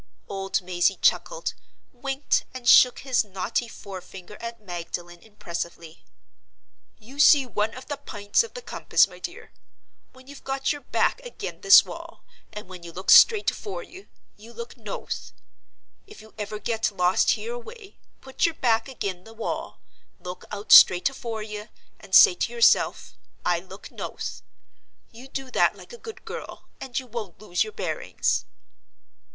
[0.27, 1.53] Old Mazey chuckled,
[1.93, 6.03] winked, and shook his knotty forefinger at Magdalen, impressively.
[6.97, 9.51] "You see one of the Pints of the Compass, my dear.
[10.11, 14.07] When you've got your back ag'in this wall, and when you look straight afore you,
[14.37, 15.33] you look Noathe.
[16.07, 19.81] If you ever get lost hereaway, put your back ag'in the wall,
[20.19, 23.13] look out straight afore you, and say to yourself:
[23.45, 24.41] 'I look Noathe!'
[25.11, 28.45] You do that like a good girl, and you won't lose your bearings."